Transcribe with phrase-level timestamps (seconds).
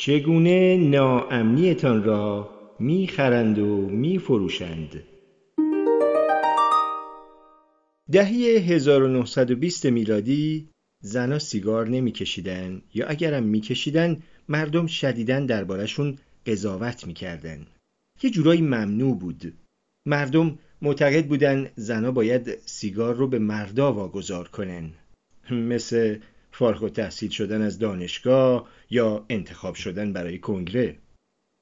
[0.00, 5.02] چگونه ناامنیتان را می‌خرند و میفروشند؟
[8.12, 10.68] دهه 1920 میلادی
[11.02, 17.66] زنا سیگار نمیکشیدن یا اگرم میکشیدن مردم شدیدن دربارشون قضاوت می‌کردن.
[18.22, 19.54] یه جورایی ممنوع بود.
[20.06, 24.90] مردم معتقد بودن زنا باید سیگار رو به مردا واگذار کنن.
[25.50, 26.18] مثل
[26.58, 30.96] فارغ و تحصیل شدن از دانشگاه یا انتخاب شدن برای کنگره.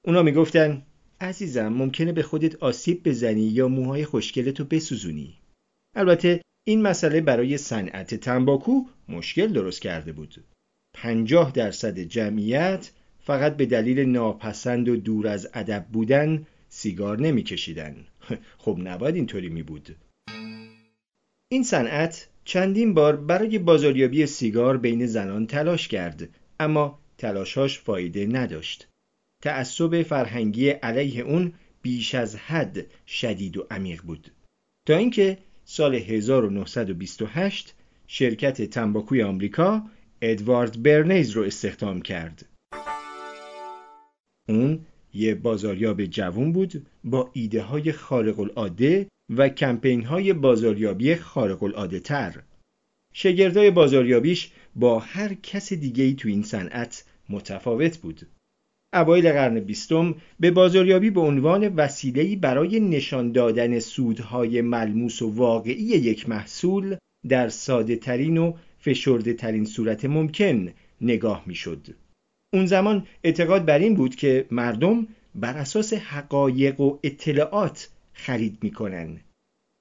[0.04, 0.82] اونا می‌گفتن
[1.20, 5.34] عزیزم ممکنه به خودت آسیب بزنی یا موهای خوشگلتو بسوزونی.
[5.96, 10.45] البته این مسئله برای صنعت تنباکو مشکل درست کرده بود.
[10.95, 17.96] پنجاه درصد جمعیت فقط به دلیل ناپسند و دور از ادب بودن سیگار نمیکشیدن.
[18.62, 19.96] خب نباید اینطوری می بود
[21.48, 26.28] این صنعت چندین بار برای بازاریابی سیگار بین زنان تلاش کرد
[26.60, 28.88] اما تلاشاش فایده نداشت.
[29.42, 34.30] تعصب فرهنگی علیه اون بیش از حد شدید و عمیق بود.
[34.87, 37.74] تا اینکه سال 1928
[38.06, 39.82] شرکت تنباکوی آمریکا
[40.23, 42.49] ادوارد برنیز رو استخدام کرد.
[44.49, 44.80] اون
[45.15, 52.01] یه بازاریاب جوون بود با ایده های خارق العاده و کمپین های بازاریابی خارق العاده
[52.01, 52.43] تر.
[53.13, 58.27] شگردای بازاریابیش با هر کس دیگه ای تو این صنعت متفاوت بود.
[58.95, 65.83] اوایل قرن بیستم به بازاریابی به عنوان وسیله‌ای برای نشان دادن سودهای ملموس و واقعی
[65.83, 66.97] یک محصول
[67.28, 71.87] در ساده ترین و فشرده ترین صورت ممکن نگاه می‌شد.
[72.53, 79.20] اون زمان اعتقاد بر این بود که مردم بر اساس حقایق و اطلاعات خرید می‌کنن.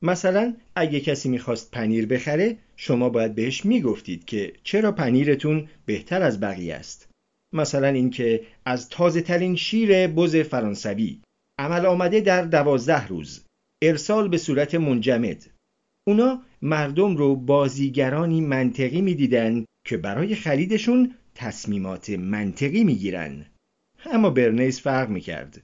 [0.02, 6.40] مثلا اگه کسی می‌خواست پنیر بخره شما باید بهش می‌گفتید که چرا پنیرتون بهتر از
[6.40, 7.10] بقیه است.
[7.54, 11.20] مثلا اینکه از تازه ترین شیر بز فرانسوی.
[11.60, 13.46] عمل آمده در دوازده روز.
[13.82, 15.50] ارسال به صورت منجمد.
[16.08, 23.46] اونا مردم رو بازیگرانی منطقی می‌دیدن که برای خریدشون تصمیمات منطقی می‌گیرن.
[24.06, 25.64] اما برنیس فرق می‌کرد.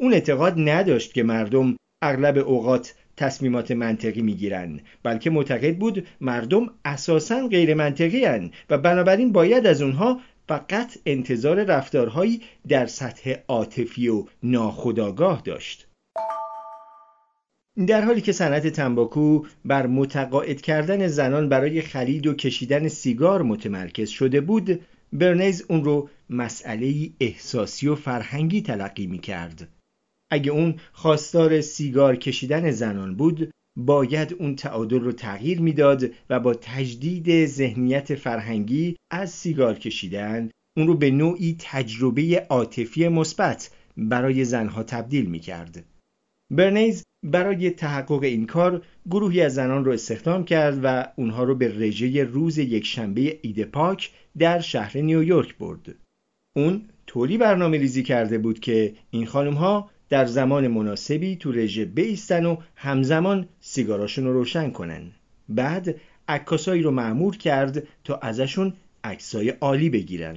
[0.00, 7.46] اون اعتقاد نداشت که مردم اغلب اوقات تصمیمات منطقی می‌گیرن بلکه معتقد بود مردم اساسا
[7.46, 14.24] غیر منطقی هن و بنابراین باید از اونها فقط انتظار رفتارهایی در سطح عاطفی و
[14.42, 15.88] ناخودآگاه داشت
[17.86, 24.08] در حالی که صنعت تنباکو بر متقاعد کردن زنان برای خرید و کشیدن سیگار متمرکز
[24.08, 24.80] شده بود
[25.12, 29.68] برنیز اون رو مسئله احساسی و فرهنگی تلقی می کرد.
[30.32, 36.54] اگه اون خواستار سیگار کشیدن زنان بود باید اون تعادل رو تغییر می‌داد و با
[36.54, 44.82] تجدید ذهنیت فرهنگی از سیگار کشیدن اون رو به نوعی تجربه عاطفی مثبت برای زنها
[44.82, 45.84] تبدیل می کرد.
[46.52, 51.68] برنیز برای تحقق این کار گروهی از زنان رو استخدام کرد و اونها رو به
[51.78, 55.94] رژه روز یکشنبه عید پاک در شهر نیویورک برد.
[56.56, 61.84] اون طوری برنامه ریزی کرده بود که این خانم ها در زمان مناسبی تو رژه
[61.84, 65.12] بیستن و همزمان سیگاراشون رو روشن کنن.
[65.48, 68.74] بعد عکاسایی رو معمور کرد تا ازشون
[69.04, 70.36] عکسای عالی بگیرن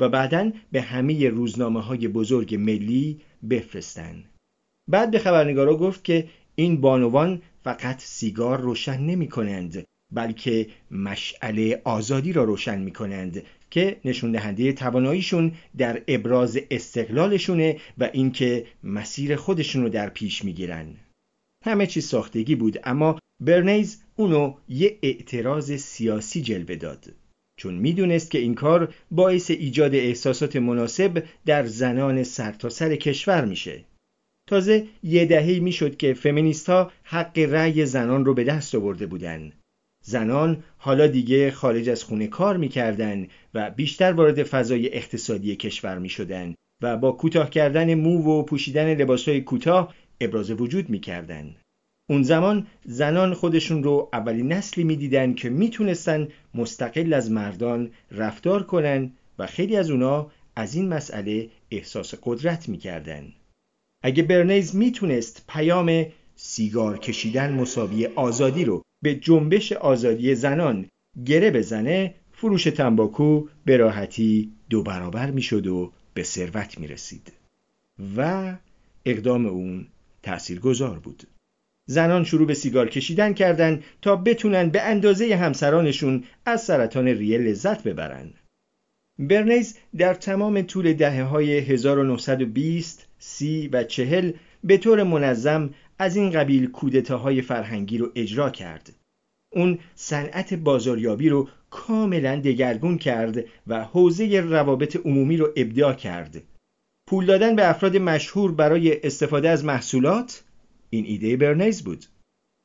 [0.00, 3.20] و بعدا به همه روزنامه های بزرگ ملی
[3.50, 4.24] بفرستن.
[4.88, 12.32] بعد به خبرنگارا گفت که این بانوان فقط سیگار روشن نمی کنند بلکه مشعله آزادی
[12.32, 19.82] را روشن می کنند که نشون دهنده تواناییشون در ابراز استقلالشونه و اینکه مسیر خودشون
[19.82, 20.86] رو در پیش می‌گیرن.
[21.64, 27.12] همه چیز ساختگی بود اما برنیز اونو یه اعتراض سیاسی جلوه داد.
[27.56, 33.84] چون می‌دونست که این کار باعث ایجاد احساسات مناسب در زنان سرتاسر سر کشور میشه.
[34.48, 39.52] تازه یه دهه می‌شد که فمینیست ها حق رأی زنان رو به دست آورده بودند.
[40.06, 46.54] زنان حالا دیگه خارج از خونه کار می‌کردن و بیشتر وارد فضای اقتصادی کشور می‌شدن
[46.82, 51.54] و با کوتاه کردن مو و پوشیدن لباسهای کوتاه ابراز وجود می‌کردن.
[52.10, 59.12] اون زمان زنان خودشون رو اولین نسلی می‌دیدن که می‌تونستن مستقل از مردان رفتار کنن
[59.38, 63.32] و خیلی از اونا از این مسئله احساس قدرت می‌کردن.
[64.02, 70.86] اگه برنیز می‌تونست پیام سیگار کشیدن مساوی آزادی رو به جنبش آزادی زنان
[71.26, 77.32] گره بزنه فروش تنباکو به راحتی دو برابر می‌شد و به ثروت می رسید
[78.16, 78.52] و
[79.04, 79.86] اقدام اون
[80.22, 81.22] تأثیر گذار بود.
[81.86, 87.82] زنان شروع به سیگار کشیدن کردند تا بتونن به اندازه همسرانشون از سرطان ریه لذت
[87.82, 88.30] ببرن.
[89.18, 94.32] برنیز در تمام طول دهه های 1920 سی و چهل
[94.64, 98.92] به طور منظم از این قبیل کودتاهای فرهنگی رو اجرا کرد.
[99.52, 106.42] اون صنعت بازاریابی رو کاملا دگرگون کرد و حوزه روابط عمومی رو ابداع کرد.
[107.06, 110.44] پول دادن به افراد مشهور برای استفاده از محصولات
[110.90, 112.04] این ایده برنیز بود.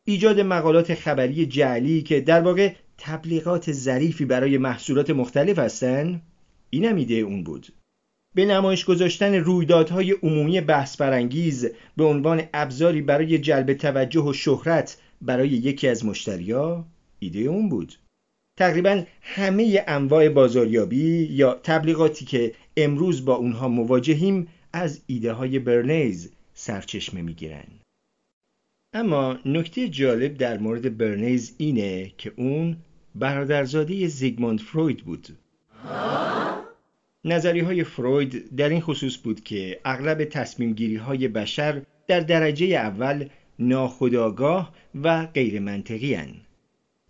[0.07, 6.21] ایجاد مقالات خبری جعلی که در واقع تبلیغات ظریفی برای محصولات مختلف هستند
[6.69, 7.67] اینم ایده اون بود.
[8.35, 11.67] به نمایش گذاشتن رویدادهای عمومی بحث برانگیز
[11.97, 16.85] به عنوان ابزاری برای جلب توجه و شهرت برای یکی از مشتریا
[17.19, 17.95] ایده اون بود.
[18.57, 26.31] تقریبا همه انواع بازاریابی یا تبلیغاتی که امروز با اونها مواجهیم از ایده های برنیز
[26.53, 27.67] سرچشمه می‌گیرن.
[28.93, 32.77] اما نکته جالب در مورد برنیز اینه که اون
[33.15, 35.37] برادرزاده زیگموند فروید بود.
[37.25, 42.66] نظری های فروید در این خصوص بود که اغلب تصمیم گیری های بشر در درجه
[42.66, 43.25] اول
[43.60, 44.74] ناخداگاه
[45.04, 46.36] و غیر منطقی هن.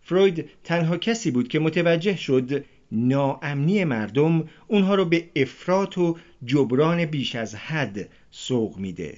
[0.02, 7.06] فروید تنها کسی بود که متوجه شد ناامنی مردم اونها رو به افراط و جبران
[7.06, 9.18] بیش از حد سوق میده.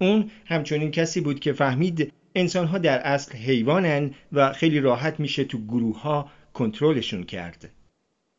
[0.00, 5.58] اون همچنین کسی بود که فهمید انسانها در اصل حیوانن و خیلی راحت میشه تو
[5.66, 7.70] گروه ها کنترلشون کرد.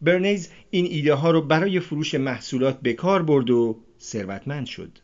[0.01, 4.99] برنیز این ایده ها رو برای فروش محصولات به کار برد و ثروتمند شد.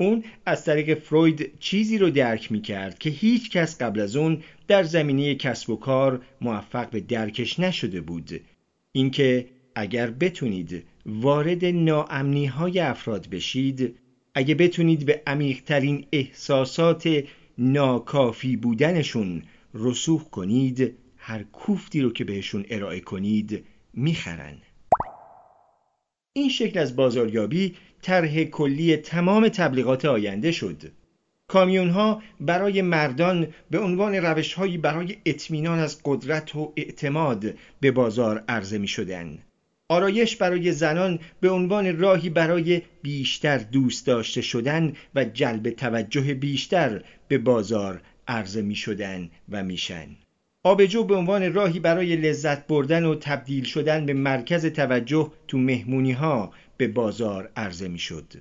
[0.00, 4.42] اون از طریق فروید چیزی رو درک می کرد که هیچ کس قبل از اون
[4.68, 8.40] در زمینه کسب و کار موفق به درکش نشده بود
[8.92, 13.96] اینکه اگر بتونید وارد ناامنی های افراد بشید
[14.34, 17.24] اگه بتونید به عمیقترین احساسات
[17.58, 19.42] ناکافی بودنشون
[19.74, 24.56] رسوخ کنید هر کوفتی رو که بهشون ارائه کنید می‌خرن
[26.32, 30.92] این شکل از بازاریابی طرح کلی تمام تبلیغات آینده شد
[31.48, 37.90] کامیون ها برای مردان به عنوان روش هایی برای اطمینان از قدرت و اعتماد به
[37.90, 39.38] بازار عرضه می شدن.
[39.88, 47.04] آرایش برای زنان به عنوان راهی برای بیشتر دوست داشته شدن و جلب توجه بیشتر
[47.28, 50.08] به بازار عرضه می شدن و میشن.
[50.62, 56.12] آبجو به عنوان راهی برای لذت بردن و تبدیل شدن به مرکز توجه تو مهمونی
[56.12, 58.32] ها به بازار عرضه می شد.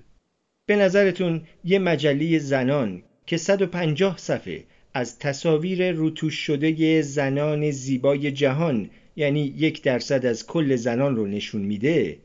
[0.66, 4.64] به نظرتون یه مجله زنان که 150 صفحه
[4.94, 11.62] از تصاویر روتوش شده زنان زیبای جهان یعنی یک درصد از کل زنان رو نشون
[11.62, 12.18] میده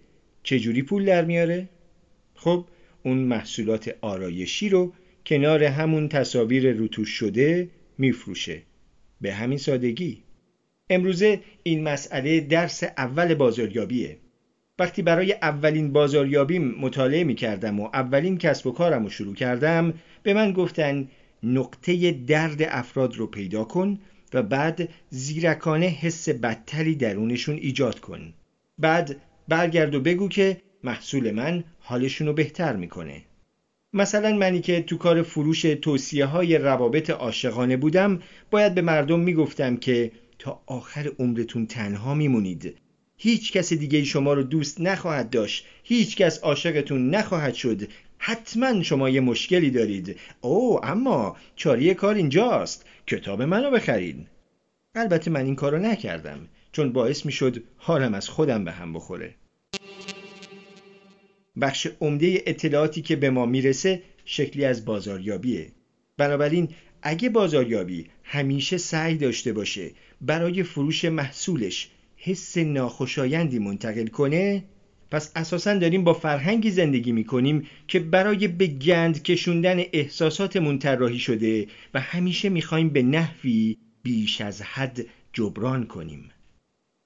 [0.43, 1.69] چجوری پول در میاره؟
[2.35, 2.65] خب
[3.03, 4.93] اون محصولات آرایشی رو
[5.27, 7.69] کنار همون تصاویر روتوش شده
[7.99, 8.63] میفروشه
[9.25, 10.23] به همین سادگی.
[10.91, 14.19] امروزه این مسئله درس اول بازاریابیه.
[14.79, 19.95] وقتی برای اولین بازاریابیم مطالعه می کردم و اولین کسب و کارم رو شروع کردم
[20.23, 21.09] به من گفتن
[21.43, 23.99] نقطه درد افراد رو پیدا کن
[24.35, 28.35] و بعد زیرکانه حس بدتری درونشون ایجاد کن.
[28.79, 29.17] بعد
[29.49, 33.23] برگرد و بگو که محصول من حالشون رو بهتر می‌کنه.
[33.95, 39.77] مثلا منی که تو کار فروش توصیه های روابط عاشقانه بودم باید به مردم می‌گفتم
[39.77, 42.77] که تا آخر عمرتون تنها میمونید.
[43.17, 45.67] هیچ کس دیگه شما رو دوست نخواهد داشت.
[45.83, 47.83] هیچ کس عاشقتون نخواهد شد.
[48.19, 50.17] حتما شما یه مشکلی دارید.
[50.41, 52.87] او اما چاری کار اینجاست.
[53.07, 54.27] کتاب منو بخرید
[54.95, 56.39] البته من این کارو نکردم
[56.73, 59.35] چون باعث می‌شد حالم از خودم به هم بخوره.
[61.61, 65.73] بخش عمده اطلاعاتی که به ما می‌رسه شکلی از بازاریابیه.
[66.17, 66.69] بنابراین
[67.03, 74.65] اگه بازاریابی همیشه سعی داشته باشه برای فروش محصولش حس ناخوشایندی منتقل کنه
[75.11, 81.67] پس اساسا داریم با فرهنگی زندگی می‌کنیم که برای به گند کشوندن احساساتمون طراحی شده
[81.95, 86.31] و همیشه می‌خوایم به نحوی بیش از حد جبران کنیم.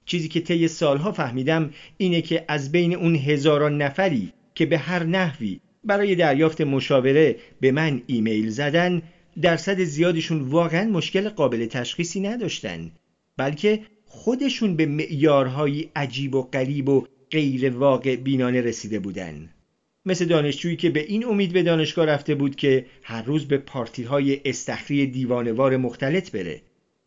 [0.07, 5.05] چیزی که طی سالها فهمیدم اینه که از بین اون هزاران نفری که به هر
[5.05, 9.03] نحوی برای دریافت مشاوره به من ایمیل زدن
[9.43, 12.91] درصد زیادشون واقعا مشکل قابل تشخیصی نداشتن
[13.37, 19.49] بلکه خودشون به معیارهای عجیب و غریب و غیر واقع بینانه رسیده بودن.
[20.07, 24.03] مثل دانشجویی که به این امید به دانشگاه رفته بود که هر روز به پارتی
[24.03, 26.63] های استخری دیوانوار مختلط بره.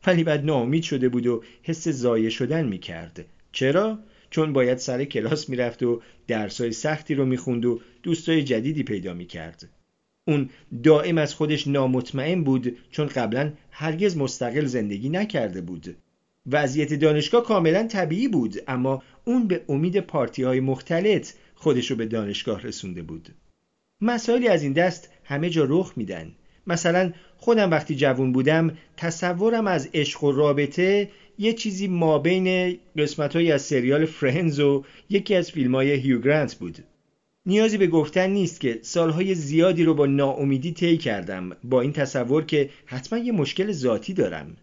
[0.07, 3.25] ولی بعد ناامید شده بود و حس زایه شدن می‌کرد.
[3.51, 3.99] چرا؟
[4.31, 9.69] چون باید سر کلاس می‌رفت و درسای سختی رو می‌خوند و دوستای جدیدی پیدا می‌کرد.
[10.27, 10.49] اون
[10.83, 15.95] دائم از خودش نامطمئن بود چون قبلا هرگز مستقل زندگی نکرده بود.
[16.51, 22.05] وضعیت دانشگاه کاملا طبیعی بود اما اون به امید پارتی های مختلط خودش رو به
[22.05, 23.29] دانشگاه رسونده بود.
[24.01, 26.31] مسائلی از این دست همه جا رخ میدن.
[26.67, 31.09] مثلا خودم وقتی جوون بودم تصورم از عشق و رابطه
[31.41, 36.77] یه چیزی ما بین قسمت از سریال فرنز و یکی از فیلم های هیوگرانت بود.
[37.45, 42.45] نیازی به گفتن نیست که سالهای زیادی رو با ناامیدی طی کردم با این تصور
[42.45, 44.57] که حتما یه مشکل ذاتی دارم.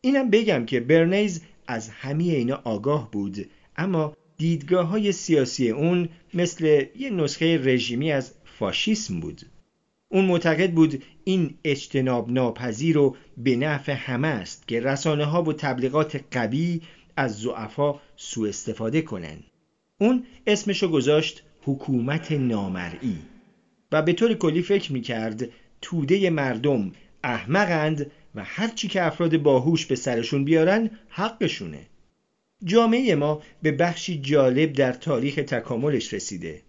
[0.00, 6.84] اینم بگم که برنیز از همه اینا آگاه بود اما دیدگاه های سیاسی اون مثل
[6.98, 9.40] یه نسخه رژیمی از فاشیسم بود.
[10.08, 15.52] اون معتقد بود این اجتناب ناپذیر و به نفع همه است که رسانه ها و
[15.52, 16.80] تبلیغات قوی
[17.16, 19.44] از زعفا سوء استفاده کنند.
[20.00, 23.18] اون اسمشو گذاشت حکومت نامرئی
[23.92, 25.48] و به طور کلی فکر می‌کرد
[25.80, 26.92] توده مردم
[27.24, 31.86] احمقند و هرچی که افراد باهوش به سرشون بیارن حقشونه
[32.64, 36.62] جامعه ما به بخشی جالب در تاریخ تکاملش رسیده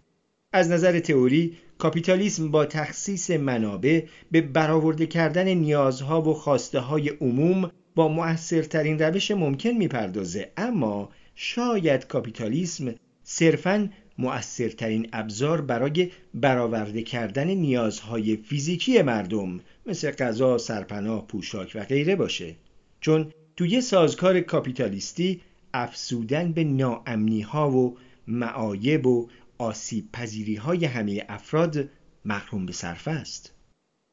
[0.52, 7.70] از نظر تئوری کاپیتالیسم با تخصیص منابع به برآورده کردن نیازها و خواسته های عموم
[7.94, 10.52] با مؤثرترین روش ممکن می‌پردازه.
[10.56, 21.26] اما شاید کاپیتالیسم صرفاً مؤثرترین ابزار برای برآورده کردن نیازهای فیزیکی مردم مثل غذا، سرپناه،
[21.26, 22.54] پوشاک و غیره باشه.
[23.00, 25.40] چون توی سازکار کاپیتالیستی
[25.74, 29.28] افسودن به ناامنی ها و معایب و
[29.58, 31.88] آسیب پذیری های همه افراد
[32.24, 33.52] محروم به صرفه است.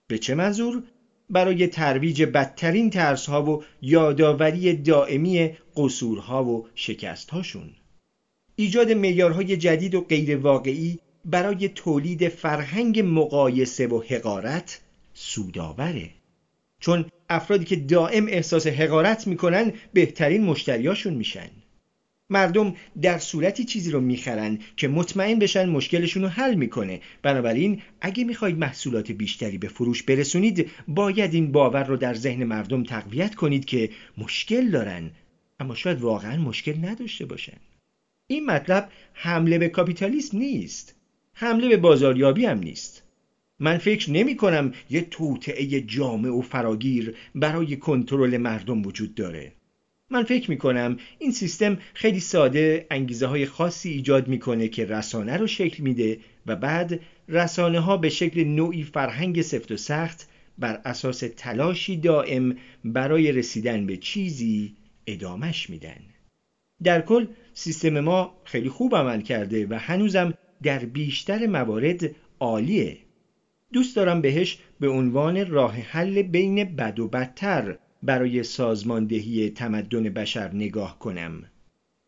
[0.07, 0.83] به چه منظور؟
[1.29, 7.69] برای ترویج بدترین ترس ها و یادآوری دائمی قصورها و شکست هاشون
[8.55, 14.81] ایجاد معیارهای جدید و غیر واقعی برای تولید فرهنگ مقایسه و حقارت
[15.13, 16.09] سوداوره
[16.79, 21.49] چون افرادی که دائم احساس حقارت می‌کنن بهترین مشتریاشون میشن.
[22.29, 27.01] مردم در صورتی چیزی رو می‌خرن که مطمئن بشن مشکلشون رو حل می‌کنه.
[27.21, 32.83] بنابراین اگه می‌خواید محصولات بیشتری به فروش برسونید باید این باور رو در ذهن مردم
[32.83, 35.11] تقویت کنید که مشکل دارن
[35.59, 37.57] اما شاید واقعا مشکل نداشته باشن.
[38.27, 40.95] این مطلب حمله به کاپیتالیسم نیست.
[41.33, 43.03] حمله به بازاریابی هم نیست.
[43.59, 49.53] من فکر نمی کنم یه توطعه جامع و فراگیر برای کنترل مردم وجود داره.
[50.09, 55.37] من فکر می کنم این سیستم خیلی ساده انگیزه های خاصی ایجاد می‌کنه که رسانه
[55.37, 60.81] رو شکل میده و بعد رسانه ها به شکل نوعی فرهنگ سفت و سخت بر
[60.85, 64.75] اساس تلاشی دائم برای رسیدن به چیزی
[65.07, 66.01] ادامش میدن.
[66.83, 70.33] در کل سیستم ما خیلی خوب عمل کرده و هنوزم
[70.63, 72.97] در بیشتر موارد عالیه.
[73.73, 80.53] دوست دارم بهش به عنوان راه حل بین بد و بدتر برای سازماندهی تمدن بشر
[80.53, 81.43] نگاه کنم.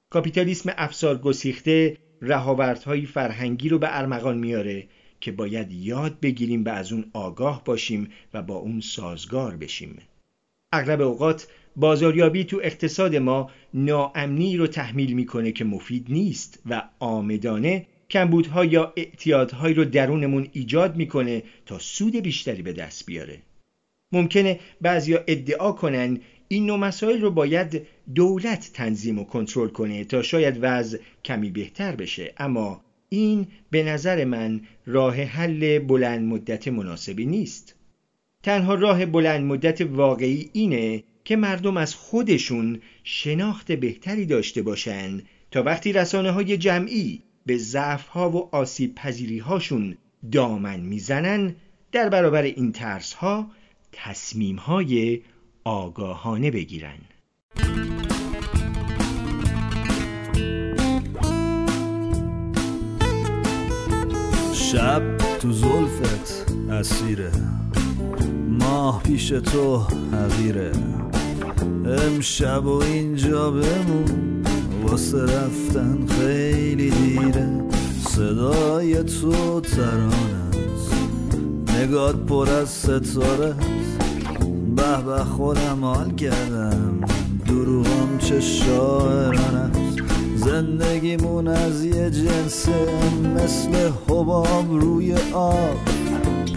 [0.09, 4.87] کاپیتالیسم افسار گسیخته رهاوردهای فرهنگی رو به ارمغان میاره
[5.19, 9.97] که باید یاد بگیریم و از اون آگاه باشیم و با اون سازگار بشیم.
[10.71, 17.87] اغلب اوقات بازاریابی تو اقتصاد ما ناامنی رو تحمیل می‌کنه که مفید نیست و آمدانه
[18.09, 23.41] کمبودها یا اعتیادهایی رو درونمون ایجاد می‌کنه تا سود بیشتری به دست بیاره.
[24.11, 30.21] ممکنه بعضیا ادعا کنن این نوع مسائل رو باید دولت تنظیم و کنترل کنه تا
[30.21, 32.33] شاید وضع کمی بهتر بشه.
[32.37, 37.75] اما این به نظر من راه حل بلند مدت مناسبی نیست.
[38.43, 45.21] تنها راه بلند مدت واقعی اینه که مردم از خودشون شناخت بهتری داشته باشن
[45.51, 49.97] تا وقتی رسانه های جمعی به ضعف ها و آسیب پذیری هاشون
[50.31, 51.55] دامن می‌زنن
[51.91, 53.51] در برابر این ترس ها
[54.03, 55.21] تصمیم های
[55.63, 56.97] آگاهانه بگیرن.
[64.53, 67.31] شب تو زلفت اسیره
[68.49, 70.71] ماه پیش تو حقیره.
[71.85, 74.43] امشب و اینجا بمون
[74.83, 77.63] واسه رفتن خیلی دیره.
[78.09, 80.46] صدای تو ترانه.
[81.77, 83.55] نگات پر از ستاره
[84.75, 86.99] به به خودم حال کردم.
[87.47, 89.71] دروغم چه شاعرانه
[90.35, 92.71] زندگیمون از یه جنسه
[93.35, 95.79] مثل حباب روی آب.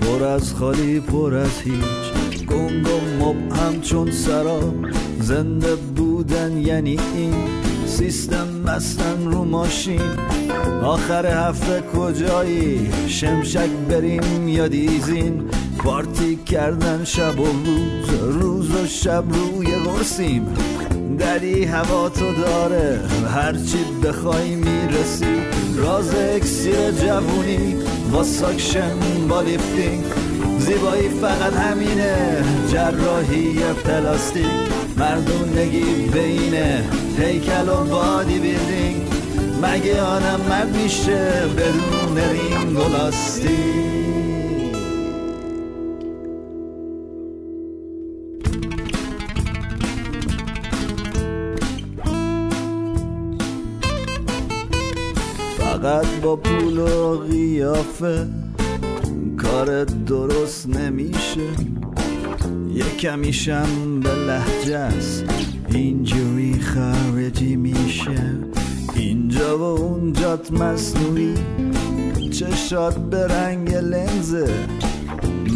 [0.00, 2.44] پر از خالی پر از هیچ.
[2.48, 4.74] گنگ و مبهم چون سراب.
[5.20, 7.34] زنده بودن یعنی این.
[7.86, 10.00] سیستم بستن رو ماشین.
[10.82, 15.44] آخر هفته کجایی؟ شمشک بریم یا دیزین؟
[15.78, 20.46] پارتی کردن شب و روز روز و شب روی قرصیم
[21.18, 23.00] دری هوا تو داره
[23.34, 25.40] هرچی بخوای می‌رسی.
[25.76, 27.74] راز اکسیر جوونی
[28.10, 28.98] واساکشن
[29.28, 30.04] با lifting.
[30.58, 34.46] زیبایی فقط همینه جراحی پلاستیک.
[34.96, 36.84] مردونگی بینه
[37.18, 39.09] هیکل و bodybuilding.
[39.62, 43.10] مگه آدم مرد میشه بدون رینگ و
[55.58, 58.28] فقط با پول و قیافه
[59.36, 61.40] کار درست نمیشه.
[62.74, 65.24] یه کمیشم به لحجه است.
[65.68, 68.38] اینجوری خارجی میشه.
[68.94, 71.34] اینجا و اونجات مصنوعی.
[72.30, 74.54] چشات به رنگ لنزه.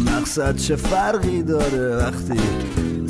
[0.05, 2.39] مقصد چه فرقی داره وقتی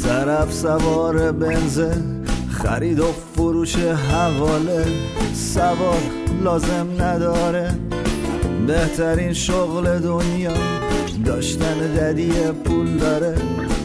[0.03, 2.03] طرف سوار بنزه؟
[2.49, 3.05] خرید و
[3.35, 4.85] فروش حواله.
[5.33, 6.01] سوار
[6.43, 7.79] لازم نداره.
[8.67, 10.53] بهترین شغل دنیا
[11.25, 12.31] داشتن ددی
[12.63, 13.35] پول داره.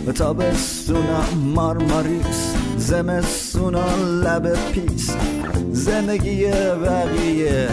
[0.07, 5.19] به تابستونا مارماریس زمستونا لب پیست.
[5.73, 6.47] زندگی
[6.85, 7.69] بقیه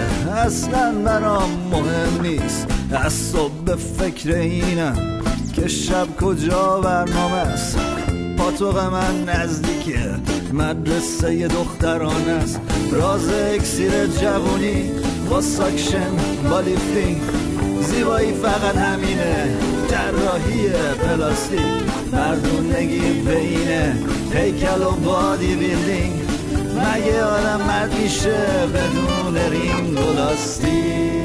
[0.46, 2.68] اصلا برام مهم نیست.
[2.92, 5.22] از صبح فکر اینم
[5.54, 7.78] که شب کجا برنامه است.
[8.38, 10.00] پاتوق من نزدیکه
[10.54, 12.62] مدرسه دختران است.
[12.92, 14.92] راز اکسیر جوونی
[15.30, 16.12] با suction
[16.50, 17.22] با lifting.
[17.82, 19.77] زیبایی فقط همینه.
[19.90, 20.70] جراحی
[21.02, 21.62] پلاستیک
[22.12, 23.96] مردونگی بینه
[24.34, 26.22] هیکل و bodybuilding.
[26.76, 28.38] مگه آدم مرد میشه
[28.74, 31.17] بدون رینگ و لاستیک؟